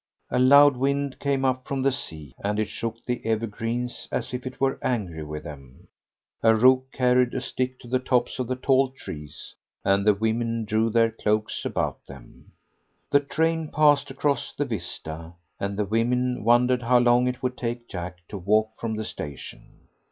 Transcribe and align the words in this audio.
A 0.31 0.39
loud 0.39 0.77
wind 0.77 1.19
came 1.19 1.45
up 1.45 1.67
from 1.67 1.83
the 1.83 1.91
sea, 1.91 2.33
and 2.43 2.57
it 2.59 2.67
shook 2.69 2.95
the 3.05 3.23
evergreens 3.23 4.07
as 4.11 4.33
if 4.33 4.47
it 4.47 4.59
were 4.59 4.79
angry 4.81 5.23
with 5.23 5.43
them. 5.43 5.87
A 6.41 6.55
rook 6.55 6.87
carried 6.91 7.35
a 7.35 7.39
stick 7.39 7.79
to 7.81 7.87
the 7.87 7.99
tops 7.99 8.39
of 8.39 8.47
the 8.47 8.55
tall 8.55 8.89
trees, 8.89 9.53
and 9.85 10.03
the 10.03 10.15
women 10.15 10.65
drew 10.65 10.89
their 10.89 11.11
cloaks 11.11 11.65
about 11.65 12.03
them. 12.07 12.51
The 13.11 13.19
train 13.19 13.67
passed 13.67 14.09
across 14.09 14.51
the 14.53 14.65
vista, 14.65 15.33
and 15.59 15.77
the 15.77 15.85
women 15.85 16.43
wondered 16.43 16.81
how 16.81 16.97
long 16.97 17.27
it 17.27 17.43
would 17.43 17.55
take 17.55 17.87
Jack 17.87 18.27
to 18.29 18.39
walk 18.39 18.79
from 18.79 18.95
the 18.95 19.05
station. 19.05 19.81